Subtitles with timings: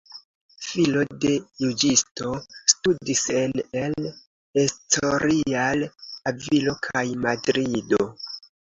[0.67, 1.33] Filo de
[1.65, 2.31] juĝisto,
[2.73, 4.09] studis en El
[4.65, 5.87] Escorial,
[6.35, 8.07] Avilo kaj Madrido.